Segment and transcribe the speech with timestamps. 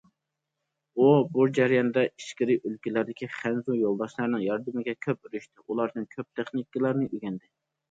[1.01, 7.55] ئۇ بۇ جەرياندا ئىچكىرى ئۆلكىلەردىكى خەنزۇ يولداشلارنىڭ ياردىمىگە كۆپ ئېرىشتى، ئۇلاردىن كۆپ تېخنىكىلارنى ئۆگەندى.